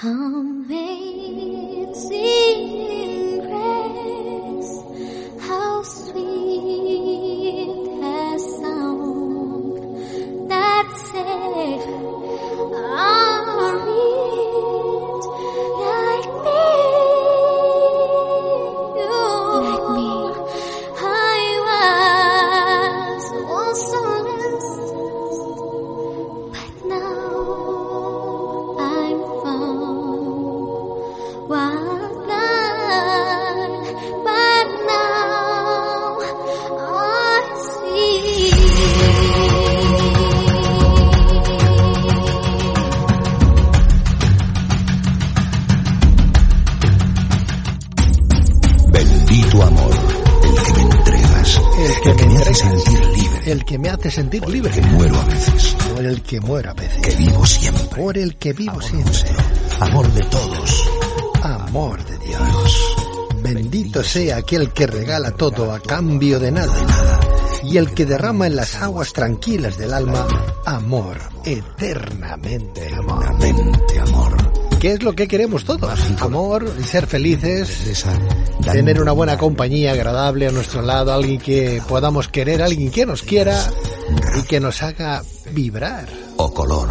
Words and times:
How 0.00 0.42
many 0.42 1.17
El 51.78 51.84
el 52.10 52.16
que 52.16 52.26
me 52.26 52.38
hace 52.38 52.54
sentir 52.54 53.06
libre, 53.06 53.52
El 53.52 53.64
que 53.64 53.78
me 53.78 53.88
hace 53.88 54.10
sentir 54.10 54.48
libre. 54.48 54.70
que 54.72 54.82
muero 54.82 55.18
a 55.20 55.24
veces, 55.24 55.76
Por 55.94 56.04
el 56.04 56.22
que 56.22 56.40
muero 56.40 56.70
a 56.70 56.74
veces. 56.74 57.00
que 57.00 57.14
vivo 57.16 57.46
siempre. 57.46 57.84
Por 58.02 58.18
el 58.18 58.36
que 58.36 58.52
vivo 58.52 58.70
Amor 58.72 58.84
siempre. 58.84 59.04
nuestro, 59.12 59.36
amor 59.80 60.12
de 60.12 60.22
todos. 60.24 60.90
Amor 61.42 62.04
de 62.04 62.18
Dios. 62.18 62.96
Bendito 63.42 64.02
sea 64.02 64.38
aquel 64.38 64.72
que 64.72 64.86
regala 64.88 65.30
todo 65.30 65.72
a 65.72 65.80
cambio 65.80 66.40
de 66.40 66.50
nada. 66.50 67.20
Y 67.62 67.76
el 67.76 67.92
que 67.94 68.06
derrama 68.06 68.46
en 68.48 68.56
las 68.56 68.74
aguas 68.76 69.12
tranquilas 69.12 69.76
del 69.78 69.92
alma 69.94 70.26
amor, 70.66 71.18
eternamente 71.44 72.88
amor. 72.94 73.24
Eternamente 73.24 74.00
amor. 74.00 74.47
¿Qué 74.80 74.92
es 74.92 75.02
lo 75.02 75.12
que 75.14 75.26
queremos 75.26 75.64
todos? 75.64 75.98
Amor, 76.20 76.72
ser 76.84 77.06
felices, 77.08 78.04
tener 78.62 79.02
una 79.02 79.10
buena 79.10 79.36
compañía 79.36 79.92
agradable 79.92 80.46
a 80.46 80.52
nuestro 80.52 80.82
lado, 80.82 81.12
alguien 81.12 81.40
que 81.40 81.82
podamos 81.88 82.28
querer, 82.28 82.62
alguien 82.62 82.90
que 82.92 83.04
nos 83.04 83.22
quiera 83.22 83.58
y 84.38 84.42
que 84.42 84.60
nos 84.60 84.82
haga 84.82 85.22
vibrar. 85.50 86.08
o 86.36 86.54
color. 86.54 86.88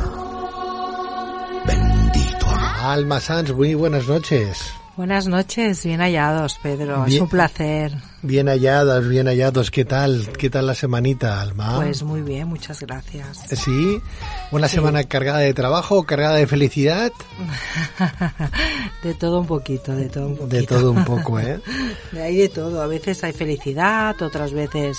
Bendito. 1.66 2.48
Alma 2.82 3.22
Sanz, 3.22 3.54
muy 3.54 3.74
buenas 3.74 4.08
noches. 4.08 4.58
Buenas 4.98 5.28
noches, 5.28 5.86
bien 5.86 6.02
hallados, 6.02 6.58
Pedro. 6.64 7.03
Bien. 7.03 7.17
Es 7.17 7.22
un 7.22 7.30
placer. 7.30 7.94
Bien 8.23 8.48
halladas, 8.50 9.08
bien 9.08 9.28
hallados. 9.28 9.70
¿Qué 9.70 9.86
tal? 9.86 10.28
¿Qué 10.39 10.50
tal 10.50 10.66
la 10.66 10.73
semanita, 10.73 11.39
Alma? 11.39 11.76
Pues 11.76 12.02
muy 12.02 12.22
bien, 12.23 12.48
muchas 12.48 12.82
gracias. 12.82 13.45
Sí, 13.54 14.02
una 14.49 14.67
semana 14.67 15.04
cargada 15.04 15.38
de 15.38 15.54
trabajo, 15.54 16.04
cargada 16.04 16.38
de 16.38 16.48
felicidad, 16.48 17.11
De 19.04 19.14
todo 19.14 19.39
un 19.42 19.45
poquito, 19.45 19.95
de 19.95 20.10
todo 20.10 20.30
un 20.30 20.36
poquito. 20.36 20.55
de 20.55 20.64
todo 20.64 20.92
un 20.92 21.05
poco, 21.05 21.39
¿eh? 21.39 21.61
Hay 22.14 22.36
de 22.36 22.49
todo. 22.49 22.82
A 22.82 22.88
veces 22.88 23.23
hay 23.23 23.33
felicidad, 23.33 24.20
otras 24.20 24.52
veces 24.52 24.98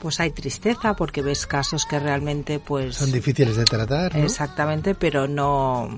pues 0.00 0.18
hay 0.18 0.32
tristeza 0.32 0.96
porque 0.96 1.22
ves 1.22 1.46
casos 1.46 1.86
que 1.86 2.00
realmente 2.00 2.58
pues 2.58 2.96
Son 2.96 3.12
difíciles 3.12 3.56
de 3.56 3.64
tratar, 3.64 4.16
¿no? 4.16 4.24
exactamente, 4.24 4.96
pero 4.96 5.28
no 5.28 5.88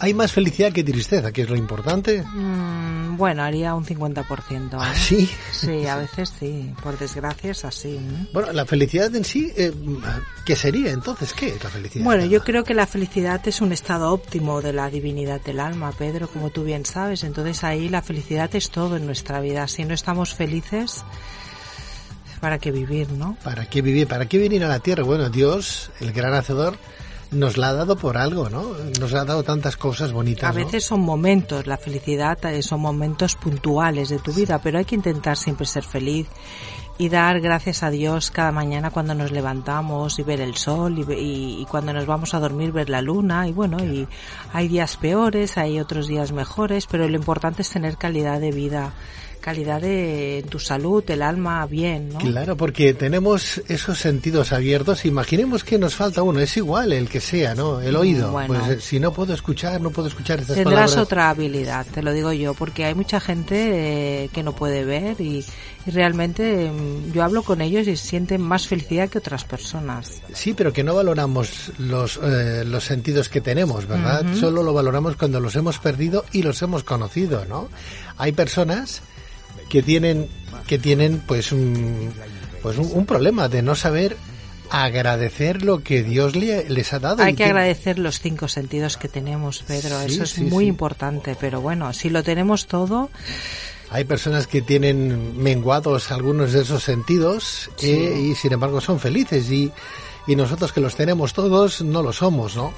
Hay 0.00 0.14
más 0.14 0.32
felicidad 0.32 0.72
que 0.72 0.82
tristeza, 0.82 1.30
que 1.30 1.42
es 1.42 1.50
lo 1.50 1.56
importante. 1.56 2.22
mm, 2.22 3.16
bueno, 3.16 3.42
haría 3.42 3.74
un 3.74 3.84
50%. 3.84 4.70
¿Ah, 4.80 4.92
¿eh? 4.94 4.98
sí? 4.98 5.30
Sí, 5.52 5.86
a 5.86 5.96
veces 5.98 6.32
sí, 6.40 6.72
por 6.82 6.98
desgracia 6.98 7.50
es 7.50 7.64
así. 7.66 7.96
¿eh? 7.96 8.28
Bueno, 8.32 8.50
la 8.52 8.64
felicidad 8.64 9.14
en 9.14 9.24
sí, 9.24 9.52
eh, 9.56 9.72
¿qué 10.46 10.56
sería 10.56 10.90
entonces? 10.90 11.34
¿Qué 11.34 11.48
es 11.48 11.62
la 11.62 11.68
felicidad? 11.70 12.04
Bueno, 12.04 12.24
yo 12.24 12.42
creo 12.42 12.64
que 12.64 12.72
la 12.72 12.86
felicidad 12.86 13.46
es 13.46 13.60
un 13.60 13.72
estado 13.72 14.10
óptimo 14.12 14.62
de 14.62 14.72
la 14.72 14.88
divinidad 14.88 15.40
del 15.42 15.60
alma, 15.60 15.92
Pedro, 15.92 16.28
como 16.28 16.48
tú 16.50 16.64
bien 16.64 16.86
sabes. 16.86 17.22
Entonces 17.22 17.62
ahí 17.62 17.88
la 17.90 18.00
felicidad 18.00 18.48
es 18.54 18.70
todo 18.70 18.96
en 18.96 19.04
nuestra 19.04 19.40
vida. 19.40 19.68
Si 19.68 19.84
no 19.84 19.92
estamos 19.92 20.34
felices, 20.34 21.04
¿para 22.40 22.58
qué 22.58 22.70
vivir, 22.72 23.10
no? 23.12 23.36
¿Para 23.44 23.66
qué 23.68 23.82
vivir? 23.82 24.06
¿Para 24.06 24.26
qué 24.26 24.38
venir 24.38 24.64
a 24.64 24.68
la 24.68 24.78
tierra? 24.78 25.02
Bueno, 25.02 25.28
Dios, 25.28 25.90
el 26.00 26.12
gran 26.12 26.32
hacedor, 26.32 26.78
nos 27.30 27.56
la 27.56 27.68
ha 27.68 27.74
dado 27.74 27.96
por 27.96 28.16
algo, 28.16 28.48
¿no? 28.48 28.74
Nos 28.98 29.14
ha 29.14 29.24
dado 29.24 29.42
tantas 29.42 29.76
cosas 29.76 30.12
bonitas. 30.12 30.50
A 30.50 30.58
¿no? 30.58 30.64
veces 30.64 30.84
son 30.84 31.00
momentos, 31.00 31.66
la 31.66 31.76
felicidad 31.76 32.44
eh, 32.46 32.62
son 32.62 32.80
momentos 32.80 33.36
puntuales 33.36 34.08
de 34.08 34.18
tu 34.18 34.32
vida, 34.32 34.60
pero 34.62 34.78
hay 34.78 34.84
que 34.84 34.96
intentar 34.96 35.36
siempre 35.36 35.66
ser 35.66 35.84
feliz 35.84 36.26
y 37.00 37.08
dar 37.08 37.40
gracias 37.40 37.82
a 37.82 37.90
Dios 37.90 38.30
cada 38.30 38.52
mañana 38.52 38.90
cuando 38.90 39.14
nos 39.14 39.30
levantamos 39.32 40.18
y 40.18 40.22
ver 40.22 40.40
el 40.40 40.54
sol 40.56 40.98
y, 40.98 41.12
y- 41.14 41.62
y 41.62 41.66
cuando 41.66 41.92
nos 41.94 42.04
vamos 42.04 42.34
a 42.34 42.40
dormir 42.40 42.72
ver 42.72 42.90
la 42.90 43.00
luna 43.00 43.48
y 43.48 43.52
bueno, 43.52 43.78
y 43.82 44.06
hay 44.52 44.68
días 44.68 44.96
peores, 44.98 45.56
hay 45.56 45.80
otros 45.80 46.08
días 46.08 46.32
mejores, 46.32 46.86
pero 46.86 47.08
lo 47.08 47.16
importante 47.16 47.62
es 47.62 47.70
tener 47.70 47.96
calidad 47.96 48.38
de 48.38 48.50
vida, 48.52 48.92
calidad 49.40 49.80
de 49.80 50.44
tu 50.50 50.58
salud, 50.58 51.02
el 51.08 51.22
alma 51.22 51.64
bien, 51.64 52.10
¿no? 52.10 52.18
Claro, 52.18 52.58
porque 52.58 52.92
tenemos 52.92 53.56
esos 53.68 53.98
sentidos 53.98 54.52
abiertos. 54.52 55.06
Imaginemos 55.06 55.64
que 55.64 55.78
nos 55.78 55.94
falta 55.94 56.22
uno, 56.22 56.40
es 56.40 56.54
igual 56.58 56.92
el 56.92 57.08
que 57.08 57.20
sea, 57.20 57.54
¿no? 57.54 57.80
El 57.80 57.96
oído. 57.96 58.28
Mm, 58.28 58.32
Bueno. 58.32 58.54
Pues 58.58 58.68
eh, 58.68 58.80
si 58.82 59.00
no 59.00 59.12
puedo 59.14 59.32
escuchar, 59.32 59.80
no 59.80 59.88
puedo 59.88 60.08
escuchar 60.08 60.40
estas 60.40 60.56
Tendrás 60.56 60.90
palabras. 60.90 60.96
otra 61.06 61.30
habilidad, 61.30 61.86
te 61.86 62.02
lo 62.02 62.12
digo 62.12 62.34
yo, 62.34 62.52
porque 62.52 62.84
hay 62.84 62.94
mucha 62.94 63.18
gente 63.18 64.24
eh, 64.24 64.28
que 64.30 64.42
no 64.42 64.52
puede 64.52 64.84
ver 64.84 65.18
y, 65.22 65.42
y 65.86 65.90
realmente 65.90 66.70
mm, 66.70 66.89
yo 67.12 67.22
hablo 67.24 67.42
con 67.42 67.60
ellos 67.60 67.86
y 67.88 67.96
sienten 67.96 68.40
más 68.40 68.66
felicidad 68.66 69.08
que 69.08 69.18
otras 69.18 69.44
personas. 69.44 70.20
Sí, 70.34 70.54
pero 70.54 70.72
que 70.72 70.84
no 70.84 70.94
valoramos 70.94 71.72
los, 71.78 72.18
eh, 72.22 72.64
los 72.66 72.84
sentidos 72.84 73.28
que 73.28 73.40
tenemos, 73.40 73.86
¿verdad? 73.86 74.24
Solo 74.38 74.62
lo 74.62 74.72
valoramos 74.72 75.16
cuando 75.16 75.40
los 75.40 75.56
hemos 75.56 75.78
perdido 75.78 76.24
y 76.32 76.42
los 76.42 76.60
hemos 76.62 76.84
conocido, 76.84 77.44
¿no? 77.46 77.68
Hay 78.18 78.32
personas 78.32 79.02
que 79.68 79.82
tienen, 79.82 80.28
que 80.66 80.78
tienen 80.78 81.18
pues 81.26 81.52
un, 81.52 82.12
pues 82.62 82.76
un, 82.78 82.90
un 82.92 83.06
problema 83.06 83.48
de 83.48 83.62
no 83.62 83.74
saber 83.74 84.16
agradecer 84.72 85.62
lo 85.64 85.82
que 85.82 86.02
Dios 86.04 86.36
le- 86.36 86.68
les 86.68 86.92
ha 86.92 87.00
dado. 87.00 87.22
Hay 87.22 87.34
que 87.34 87.44
agradecer 87.44 87.98
los 87.98 88.20
cinco 88.20 88.46
sentidos 88.46 88.96
que 88.96 89.08
tenemos, 89.08 89.62
Pedro, 89.66 89.98
Sí, 90.06 90.14
eso 90.14 90.22
es 90.22 90.30
sí, 90.30 90.42
muy 90.44 90.64
sí. 90.64 90.68
importante, 90.68 91.36
pero 91.40 91.60
bueno, 91.60 91.92
si 91.92 92.08
lo 92.08 92.22
tenemos 92.22 92.66
todo, 92.68 93.10
Hay 93.90 94.04
personas 94.04 94.46
que 94.46 94.62
tienen 94.62 95.42
menguados 95.42 96.12
algunos 96.12 96.52
de 96.52 96.62
esos 96.62 96.82
sentidos 96.84 97.70
eh, 97.82 98.20
y 98.30 98.34
sin 98.36 98.52
embargo 98.52 98.80
son 98.80 99.00
felices 99.00 99.50
y, 99.50 99.72
y 100.28 100.36
nosotros 100.36 100.72
que 100.72 100.80
los 100.80 100.94
tenemos 100.94 101.32
todos 101.32 101.82
no 101.82 102.02
lo 102.02 102.12
somos, 102.12 102.54
¿no? 102.56 102.72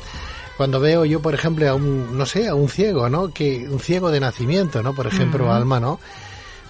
Cuando 0.57 0.81
veo 0.81 1.05
yo, 1.05 1.21
por 1.21 1.35
ejemplo, 1.35 1.69
a 1.69 1.75
un, 1.75 2.17
no 2.17 2.25
sé, 2.27 2.49
a 2.49 2.55
un 2.55 2.69
ciego, 2.69 3.09
¿no? 3.09 3.29
Que 3.33 3.67
un 3.69 3.81
ciego 3.81 4.11
de 4.11 4.21
nacimiento, 4.21 4.83
¿no? 4.83 4.95
Por 4.95 5.07
ejemplo, 5.07 5.53
Alma, 5.53 5.81
¿no? 5.81 5.99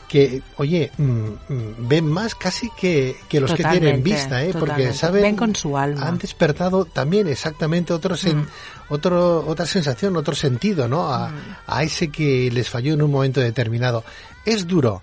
Que, 0.08 0.42
oye, 0.58 0.90
mm, 0.98 1.02
mm, 1.48 1.88
ven 1.88 2.06
más 2.06 2.34
casi 2.34 2.68
que, 2.76 3.16
que 3.30 3.40
los 3.40 3.50
que 3.56 3.62
tienen 3.80 4.02
vista, 4.02 4.44
¿eh? 4.44 4.52
Porque 4.52 4.82
saben... 4.92 5.22
Ven 5.22 5.36
con 5.36 5.56
su 5.56 5.76
alma. 5.78 6.06
Han 6.06 6.18
despertado 6.18 6.84
también 6.84 7.28
exactamente 7.28 7.94
otro, 7.94 8.14
sen- 8.14 8.46
otro 8.90 9.42
otra 9.46 9.64
sensación, 9.64 10.14
otro 10.18 10.34
sentido, 10.34 10.86
¿no? 10.86 11.10
A, 11.12 11.32
a 11.66 11.82
ese 11.82 12.08
que 12.08 12.50
les 12.52 12.68
falló 12.68 12.92
en 12.92 13.00
un 13.02 13.10
momento 13.10 13.40
determinado. 13.40 14.04
Es 14.44 14.66
duro. 14.66 15.02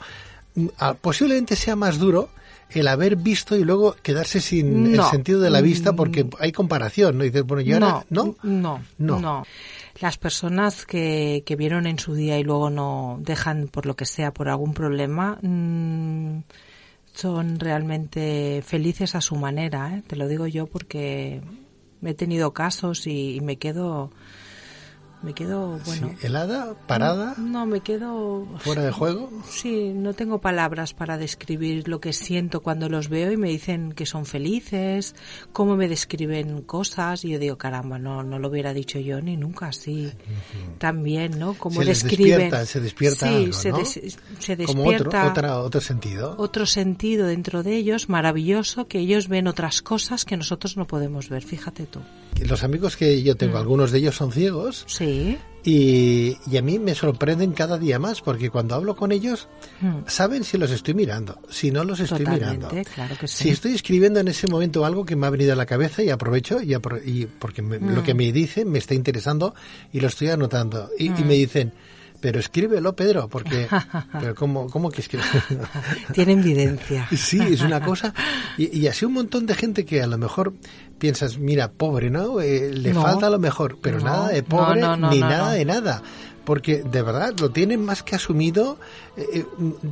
Mm, 0.55 0.67
ah, 0.79 0.93
Posiblemente 0.99 1.55
sea 1.55 1.75
más 1.75 1.97
duro 1.99 2.29
el 2.69 2.87
haber 2.87 3.15
visto 3.15 3.55
y 3.55 3.63
luego 3.63 3.95
quedarse 4.03 4.39
sin 4.41 4.85
el 4.87 4.97
No. 4.97 5.09
sentido 5.09 5.39
de 5.39 5.49
la 5.49 5.59
vista 5.61 5.93
porque 5.93 6.27
hay 6.39 6.51
comparación, 6.51 7.17
¿no? 7.17 7.23
Y 7.23 7.29
dices, 7.29 7.43
bueno, 7.43 7.61
yo 7.63 7.75
ahora, 7.75 8.05
¿no? 8.09 8.35
no, 8.43 8.81
No. 8.97 9.19
no. 9.19 9.45
Las 10.01 10.17
personas 10.17 10.85
que, 10.85 11.41
que 11.45 11.55
vieron 11.55 11.87
en 11.87 11.97
su 11.97 12.13
día 12.13 12.37
y 12.37 12.43
luego 12.43 12.69
no 12.69 13.17
dejan 13.21 13.67
por 13.69 13.85
lo 13.87 13.95
que 13.95 14.05
sea, 14.05 14.31
por 14.33 14.49
algún 14.49 14.73
problema, 14.75 15.39
mm, 15.41 16.43
son 17.15 17.59
realmente 17.59 18.61
felices 18.65 19.15
a 19.15 19.21
su 19.21 19.35
manera, 19.35 19.95
¿eh? 19.97 20.03
te 20.07 20.15
lo 20.15 20.27
digo 20.27 20.45
yo 20.47 20.67
porque 20.67 21.41
he 22.03 22.13
tenido 22.13 22.53
casos 22.53 23.07
y, 23.07 23.35
y 23.37 23.41
me 23.41 23.57
quedo 23.57 24.11
Me 25.21 25.33
quedo, 25.33 25.77
bueno. 25.85 26.11
Sí, 26.17 26.27
¿Helada? 26.27 26.75
¿Parada? 26.87 27.35
No, 27.37 27.65
me 27.65 27.81
quedo. 27.81 28.47
¿Fuera 28.59 28.83
de 28.83 28.91
juego? 28.91 29.29
Sí, 29.49 29.91
no 29.93 30.13
tengo 30.13 30.39
palabras 30.39 30.93
para 30.93 31.17
describir 31.17 31.89
lo 31.89 31.99
que 31.99 32.13
siento 32.13 32.61
cuando 32.61 32.87
los 32.87 33.09
veo 33.09 33.29
y 33.29 33.35
me 33.35 33.49
dicen 33.49 33.91
que 33.91 34.05
son 34.05 34.25
felices, 34.25 35.15
cómo 35.51 35.75
me 35.75 35.89
describen 35.89 36.61
cosas. 36.61 37.25
Y 37.25 37.31
yo 37.31 37.39
digo, 37.39 37.57
caramba, 37.57 37.99
no, 37.99 38.23
no 38.23 38.39
lo 38.39 38.47
hubiera 38.47 38.73
dicho 38.73 38.97
yo 38.97 39.19
ni 39.19 39.35
nunca 39.35 39.67
así. 39.67 40.09
También, 40.77 41.37
¿no? 41.37 41.53
Cómo 41.53 41.81
se 41.81 41.87
describen. 41.89 42.39
despierta, 42.39 42.65
se 42.65 42.79
despierta 42.79 43.27
sí, 43.27 43.33
algo, 43.35 43.53
se, 43.53 43.69
¿no? 43.71 43.77
des- 43.79 44.17
se 44.39 44.57
Como 44.65 44.83
otro, 44.83 44.91
despierta 44.91 45.27
otra, 45.27 45.59
otro 45.59 45.81
sentido. 45.81 46.35
otro 46.37 46.65
sentido 46.65 47.27
dentro 47.27 47.61
de 47.61 47.75
ellos 47.75 48.07
maravilloso 48.07 48.87
que 48.87 48.99
ellos 48.99 49.27
ven 49.27 49.47
otras 49.47 49.81
cosas 49.81 50.23
que 50.23 50.37
nosotros 50.37 50.77
no 50.77 50.87
podemos 50.87 51.27
ver. 51.27 51.43
Fíjate 51.43 51.85
tú. 51.87 51.99
Los 52.47 52.63
amigos 52.63 52.95
que 52.95 53.21
yo 53.21 53.33
Mm. 53.33 53.37
tengo, 53.37 53.57
algunos 53.57 53.91
de 53.91 53.97
ellos 53.97 54.15
son 54.15 54.31
ciegos 54.31 54.85
Sí. 54.87 55.08
Y, 55.63 56.37
y 56.49 56.57
a 56.57 56.61
mí 56.61 56.79
me 56.79 56.95
sorprenden 56.95 57.51
cada 57.51 57.77
día 57.77 57.99
más 57.99 58.21
porque 58.21 58.49
cuando 58.49 58.75
hablo 58.75 58.95
con 58.95 59.11
ellos 59.11 59.47
Mm. 59.81 59.99
saben 60.07 60.43
si 60.43 60.57
los 60.57 60.71
estoy 60.71 60.93
mirando, 60.93 61.39
si 61.49 61.71
no 61.71 61.83
los 61.85 61.99
estoy 62.01 62.19
Totalmente, 62.25 62.67
mirando. 62.67 62.89
claro 62.93 63.15
que 63.17 63.27
sí. 63.29 63.43
Si 63.43 63.49
estoy 63.49 63.73
escribiendo 63.75 64.19
en 64.19 64.27
ese 64.27 64.47
momento 64.47 64.83
algo 64.85 65.05
que 65.05 65.15
me 65.15 65.25
ha 65.27 65.29
venido 65.29 65.53
a 65.53 65.55
la 65.55 65.65
cabeza 65.65 66.03
y 66.03 66.09
aprovecho 66.09 66.61
y, 66.61 66.69
apro- 66.69 67.01
y 67.05 67.25
porque 67.27 67.61
me- 67.61 67.79
lo 67.79 68.03
que 68.03 68.13
me 68.13 68.29
dicen 68.33 68.69
me 68.69 68.79
está 68.79 68.93
interesando 68.93 69.53
y 69.93 69.99
lo 70.01 70.07
estoy 70.07 70.29
anotando 70.29 70.89
y, 70.97 71.05
y 71.07 71.23
me 71.23 71.35
dicen 71.35 71.71
pero 72.21 72.39
escríbelo 72.39 72.95
Pedro 72.95 73.27
porque 73.29 73.67
pero 74.19 74.35
cómo 74.35 74.69
cómo 74.69 74.89
que 74.91 75.01
escribe 75.01 75.23
Tienen 76.13 76.39
evidencia. 76.39 77.07
Sí, 77.15 77.39
es 77.41 77.61
una 77.61 77.81
cosa. 77.81 78.13
Y, 78.57 78.77
y 78.77 78.87
así 78.87 79.05
un 79.05 79.13
montón 79.13 79.45
de 79.45 79.55
gente 79.55 79.85
que 79.85 80.01
a 80.01 80.07
lo 80.07 80.17
mejor 80.17 80.53
piensas, 80.97 81.37
mira, 81.37 81.71
pobre, 81.71 82.09
¿no? 82.09 82.41
Eh, 82.41 82.71
le 82.73 82.93
No. 82.93 83.01
falta 83.01 83.27
a 83.27 83.29
lo 83.29 83.39
mejor, 83.39 83.77
pero 83.81 83.99
No, 83.99 84.05
nada 84.05 84.27
de 84.29 84.43
pobre 84.43 84.81
no, 84.81 84.97
ni 85.09 85.19
nada 85.19 85.51
de 85.53 85.65
nada. 85.65 86.03
Porque 86.49 86.81
de 86.81 87.03
verdad 87.03 87.35
lo 87.39 87.51
tienen 87.51 87.85
más 87.85 88.01
que 88.01 88.15
asumido, 88.15 88.79
eh, 89.15 89.23
eh, 89.33 89.45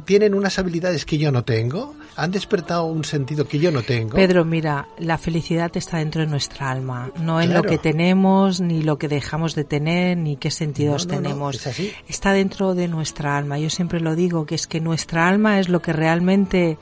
tienen 0.05 0.33
unas 0.33 0.57
habilidades 0.57 1.05
que 1.05 1.19
yo 1.19 1.31
no 1.31 1.43
tengo, 1.43 1.93
han 2.15 2.31
despertado 2.31 2.85
un 2.85 3.03
sentido 3.03 3.47
que 3.47 3.59
yo 3.59 3.71
no 3.71 3.83
tengo. 3.83 4.15
Pedro, 4.15 4.43
mira, 4.43 4.87
la 4.97 5.19
felicidad 5.19 5.69
está 5.77 5.97
dentro 5.99 6.21
de 6.21 6.27
nuestra 6.27 6.71
alma, 6.71 7.11
no 7.21 7.39
en 7.39 7.49
Claro. 7.51 7.61
lo 7.63 7.69
que 7.69 7.77
tenemos, 7.77 8.59
ni 8.59 8.81
lo 8.81 8.97
que 8.97 9.07
dejamos 9.07 9.53
de 9.53 9.65
tener, 9.65 10.17
ni 10.17 10.35
qué 10.37 10.49
sentidos 10.49 11.05
No, 11.05 11.13
no, 11.13 11.19
no, 11.19 11.27
tenemos. 11.27 11.55
es 11.57 11.67
así. 11.67 11.93
Está 12.07 12.33
dentro 12.33 12.73
de 12.73 12.87
nuestra 12.87 13.37
alma. 13.37 13.59
Yo 13.59 13.69
siempre 13.69 13.99
lo 13.99 14.15
digo, 14.15 14.47
que 14.47 14.55
es 14.55 14.65
que 14.65 14.81
nuestra 14.81 15.27
alma 15.27 15.59
es 15.59 15.69
lo 15.69 15.83
que 15.83 15.93
realmente 15.93 16.79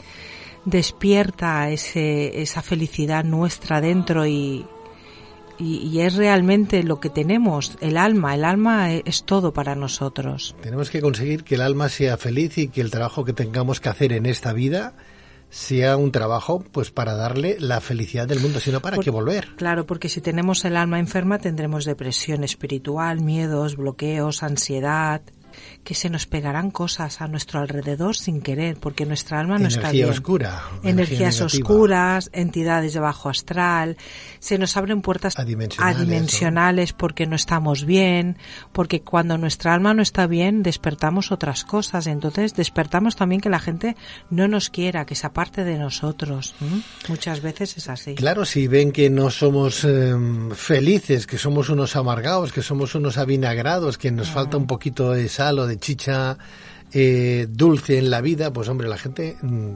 despierta 0.64 1.70
ese, 1.70 2.42
esa 2.42 2.62
felicidad 2.62 3.26
nuestra 3.26 3.82
dentro 3.82 4.26
y, 4.26 4.66
y, 5.58 5.78
y 5.78 6.02
es 6.02 6.16
realmente 6.16 6.84
lo 6.84 7.00
que 7.00 7.10
tenemos, 7.10 7.78
el 7.82 7.98
alma. 7.98 8.36
El 8.36 8.44
alma 8.46 8.92
e- 8.94 9.04
es 9.06 9.24
todo 9.24 9.54
para 9.54 9.76
nosotros. 9.76 10.56
Tenemos 10.62 10.90
que 10.90 11.02
conseguir 11.02 11.44
que 11.44 11.56
el 11.56 11.62
alma 11.62 11.90
sea 11.90 12.18
feliz 12.18 12.58
y 12.58 12.68
que 12.68 12.82
el 12.82 12.92
trabajo 12.92 13.24
que 13.26 13.34
tengamos 13.34 13.80
que 13.80 13.90
hacer 13.90 14.12
en 14.14 14.26
esta 14.26 14.54
vida 14.54 14.94
sea 15.50 15.96
un 15.96 16.12
trabajo 16.12 16.66
pues 16.72 16.92
para 16.92 17.14
darle 17.16 17.56
la 17.60 17.80
felicidad 17.80 18.28
del 18.28 18.40
mundo, 18.42 18.60
sino 18.60 18.82
para 18.82 18.96
Por- 18.96 19.06
que 19.06 19.12
volver. 19.12 19.56
Claro, 19.56 19.86
porque 19.86 20.10
si 20.10 20.20
tenemos 20.20 20.66
el 20.66 20.76
alma 20.76 21.00
enferma 21.00 21.38
tendremos 21.38 21.86
depresión 21.86 22.44
espiritual, 22.44 23.22
miedos, 23.22 23.78
bloqueos, 23.78 24.44
ansiedad, 24.44 25.22
que 25.84 25.94
se 25.96 26.10
nos 26.10 26.26
pegarán 26.26 26.72
cosas 26.72 27.22
a 27.22 27.28
nuestro 27.28 27.60
alrededor 27.60 28.16
sin 28.16 28.42
querer, 28.42 28.78
porque 28.78 29.06
nuestra 29.06 29.40
alma 29.40 29.58
no 29.60 29.68
está 29.68 29.92
bien. 29.92 30.10
oscura, 30.10 30.62
energía 30.84 30.92
Energías 30.92 31.36
negativa. 31.40 31.46
oscuras, 31.46 32.30
entidades 32.34 32.94
de 32.94 33.00
bajo 33.00 33.30
astral, 33.30 33.98
se 34.40 34.58
nos 34.58 34.76
abren 34.78 35.02
puertas 35.02 35.38
Adimensionales, 35.38 35.98
adimensionales 36.00 36.94
porque 36.94 37.28
no 37.28 37.36
estamos 37.36 37.86
bien, 37.86 38.38
porque 38.72 39.02
cuando 39.02 39.38
nuestra 39.38 39.74
alma 39.74 39.94
no 39.94 40.02
está 40.02 40.28
bien 40.28 40.64
despertamos 40.64 41.32
otras 41.32 41.64
cosas, 41.64 42.08
entonces 42.08 42.56
despertamos 42.56 43.16
también 43.16 43.42
que 43.42 43.50
la 43.50 43.60
gente 43.60 43.96
no 44.30 44.48
nos 44.48 44.70
quiera, 44.70 45.06
que 45.06 45.16
se 45.16 45.28
aparte 45.28 45.64
de 45.64 45.78
nosotros. 45.78 46.56
Muchas 47.08 47.42
veces 47.42 47.78
es 47.78 47.90
así. 47.90 48.16
Claro, 48.16 48.46
si 48.46 48.68
ven 48.68 48.92
que 48.92 49.10
no 49.10 49.30
somos 49.30 49.84
eh, 49.84 50.14
felices, 50.56 51.28
que 51.28 51.38
somos 51.38 51.70
unos 51.70 51.96
amargados, 51.96 52.52
que 52.52 52.62
somos 52.62 52.96
unos 52.96 53.18
avinagrados, 53.18 53.98
que 53.98 54.12
nos 54.12 54.30
falta 54.30 54.58
un 54.58 54.68
poquito 54.68 55.12
de 55.12 55.28
sal 55.30 55.45
o 55.54 55.68
de 55.68 55.78
chicha 55.78 56.38
eh, 56.94 57.48
dulce 57.50 57.98
en 57.98 58.10
la 58.10 58.22
vida, 58.22 58.54
pues 58.54 58.70
hombre, 58.70 58.88
la 58.88 58.98
gente 58.98 59.38
mm, 59.42 59.70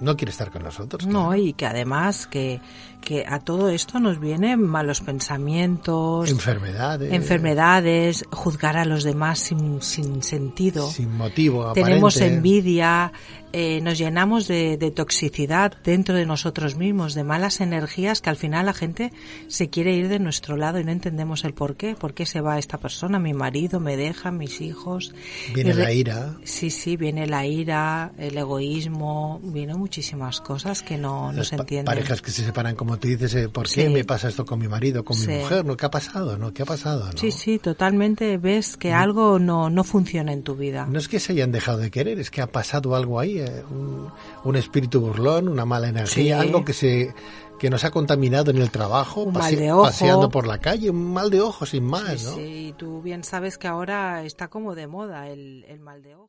no 0.00 0.16
quiere 0.16 0.30
estar 0.30 0.50
con 0.50 0.62
nosotros. 0.62 1.06
No, 1.06 1.34
y 1.34 1.52
que 1.54 1.66
además 1.66 2.26
que, 2.26 2.60
que 3.00 3.24
a 3.26 3.40
todo 3.40 3.68
esto 3.70 3.98
nos 3.98 4.20
vienen 4.20 4.62
malos 4.62 5.00
pensamientos, 5.00 6.30
Enfermedades. 6.30 7.12
enfermedades, 7.12 8.24
juzgar 8.30 8.76
a 8.76 8.84
los 8.84 9.02
demás 9.04 9.38
sin, 9.40 9.82
sin 9.82 10.22
sentido. 10.22 10.88
Sin 10.90 11.16
motivo 11.16 11.72
Tenemos 11.72 12.20
envidia, 12.20 13.12
eh, 13.52 13.80
nos 13.82 13.98
llenamos 13.98 14.46
de, 14.48 14.76
de 14.76 14.90
toxicidad 14.90 15.74
dentro 15.84 16.14
de 16.14 16.26
nosotros 16.26 16.76
mismos, 16.76 17.14
de 17.14 17.24
malas 17.24 17.60
energías 17.60 18.20
que 18.20 18.30
al 18.30 18.36
final 18.36 18.66
la 18.66 18.72
gente 18.72 19.12
se 19.48 19.68
quiere 19.68 19.94
ir 19.94 20.08
de 20.08 20.18
nuestro 20.18 20.56
lado 20.56 20.78
y 20.80 20.84
no 20.84 20.92
entendemos 20.92 21.44
el 21.44 21.54
por 21.54 21.76
qué. 21.76 21.94
¿Por 21.94 22.14
qué 22.14 22.24
se 22.24 22.40
va 22.40 22.58
esta 22.58 22.78
persona? 22.78 23.18
Mi 23.18 23.34
marido 23.34 23.80
me 23.80 23.96
deja, 23.96 24.30
mis 24.30 24.60
hijos. 24.60 25.12
Viene 25.54 25.74
la 25.74 25.92
ira. 25.92 26.34
Sí, 26.44 26.70
sí, 26.70 26.96
viene 26.96 27.26
la 27.26 27.46
ira, 27.46 28.12
el 28.18 28.36
egoísmo, 28.36 29.40
vienen 29.44 29.78
muchísimas 29.78 30.40
cosas 30.40 30.82
que 30.82 30.98
no, 30.98 31.32
no 31.32 31.44
se 31.44 31.54
entienden. 31.56 31.84
parejas 31.86 32.20
que 32.20 32.30
se 32.30 32.44
separan, 32.44 32.74
como 32.74 32.98
tú 32.98 33.08
dices, 33.08 33.34
eh, 33.34 33.48
¿por 33.48 33.66
qué 33.68 33.86
Sí. 33.86 33.88
me 33.88 34.04
pasa 34.04 34.28
esto 34.28 34.44
con 34.44 34.58
mi 34.58 34.66
marido, 34.68 35.04
con 35.04 35.16
Sí. 35.16 35.28
mi 35.28 35.38
mujer? 35.38 35.64
¿no? 35.64 35.76
¿Qué 35.76 35.86
ha 35.86 35.90
pasado? 35.90 36.36
¿no? 36.38 36.52
¿Qué 36.52 36.62
ha 36.62 36.66
pasado? 36.66 37.06
¿no? 37.06 37.16
Sí, 37.18 37.30
sí, 37.30 37.58
totalmente 37.58 38.38
ves 38.38 38.76
que 38.76 38.92
algo 38.92 39.38
no, 39.38 39.70
no 39.70 39.84
funciona 39.84 40.32
en 40.32 40.42
tu 40.42 40.56
vida. 40.56 40.86
No 40.90 40.98
es 40.98 41.08
que 41.08 41.20
se 41.20 41.32
hayan 41.32 41.52
dejado 41.52 41.78
de 41.78 41.90
querer, 41.90 42.18
es 42.18 42.30
que 42.30 42.40
ha 42.42 42.48
pasado 42.48 42.94
algo 42.96 43.20
ahí, 43.20 43.38
eh, 43.38 43.62
un, 43.70 44.08
un 44.44 44.56
espíritu 44.56 45.00
burlón, 45.00 45.48
una 45.48 45.64
mala 45.64 45.88
energía, 45.88 46.40
Sí. 46.40 46.46
algo 46.48 46.64
que 46.64 46.72
se 46.72 47.14
que 47.62 47.70
nos 47.70 47.84
ha 47.84 47.92
contaminado 47.92 48.50
en 48.50 48.56
el 48.58 48.72
trabajo, 48.72 49.22
Un 49.22 49.34
mal 49.34 49.54
de 49.54 49.70
ojo. 49.70 49.84
paseando 49.84 50.28
por 50.28 50.48
la 50.48 50.58
calle, 50.58 50.90
un 50.90 51.12
mal 51.12 51.30
de 51.30 51.40
ojo 51.40 51.64
sin 51.64 51.84
más, 51.84 52.18
Sí, 52.18 52.26
¿no? 52.26 52.34
sí, 52.34 52.40
y 52.42 52.72
tú 52.72 53.00
bien 53.02 53.22
sabes 53.22 53.56
que 53.56 53.68
ahora 53.68 54.24
está 54.24 54.48
como 54.48 54.74
de 54.74 54.88
moda 54.88 55.28
el, 55.28 55.64
el 55.68 55.78
mal 55.78 56.02
de 56.02 56.16
ojo. 56.16 56.28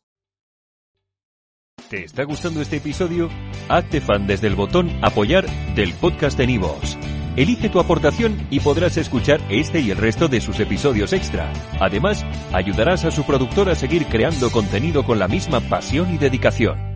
¿Te 1.90 2.04
está 2.04 2.24
gustando 2.26 2.62
este 2.62 2.78
episodio? 2.78 3.32
Hazte 3.68 4.00
fan 4.00 4.28
desde 4.28 4.46
el 4.46 4.54
botón 4.56 4.92
Apoyar 5.04 5.48
del 5.74 5.96
podcast 5.96 6.38
de 6.38 6.46
Nivos. 6.46 7.00
Elige 7.36 7.68
tu 7.68 7.80
aportación 7.80 8.46
y 8.52 8.60
podrás 8.60 8.98
escuchar 8.98 9.42
este 9.50 9.80
y 9.80 9.90
el 9.90 9.98
resto 9.98 10.28
de 10.28 10.40
sus 10.40 10.60
episodios 10.60 11.14
extra. 11.14 11.52
Además, 11.80 12.24
ayudarás 12.54 13.06
a 13.06 13.12
su 13.12 13.24
productor 13.24 13.70
a 13.72 13.76
seguir 13.76 14.06
creando 14.06 14.52
contenido 14.52 15.04
con 15.04 15.18
la 15.18 15.28
misma 15.28 15.62
pasión 15.62 16.14
y 16.14 16.20
dedicación. 16.20 16.93